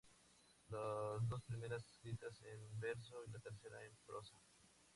Las 0.71 1.29
dos 1.29 1.43
primeras 1.43 1.85
escritas 1.85 2.41
en 2.41 2.79
verso 2.79 3.23
y 3.23 3.29
la 3.29 3.37
tercera 3.37 3.85
en 3.85 3.93
prosa. 4.07 4.35